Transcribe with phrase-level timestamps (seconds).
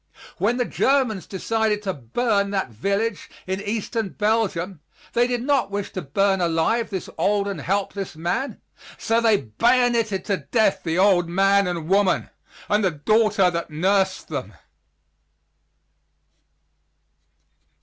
[0.39, 4.79] When the Germans decided to burn that village in Eastern Belgium,
[5.13, 8.59] they did not wish to burn alive this old and helpless man,
[8.97, 12.31] so they bayonetted to death the old man and woman,
[12.67, 14.53] and the daughter that nursed them.